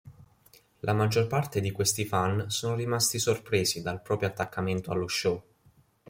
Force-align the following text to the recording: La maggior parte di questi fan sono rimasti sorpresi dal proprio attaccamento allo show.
La 0.79 0.93
maggior 0.93 1.27
parte 1.27 1.61
di 1.61 1.69
questi 1.71 2.05
fan 2.05 2.49
sono 2.49 2.73
rimasti 2.73 3.19
sorpresi 3.19 3.83
dal 3.83 4.01
proprio 4.01 4.29
attaccamento 4.29 4.91
allo 4.91 5.07
show. 5.07 5.43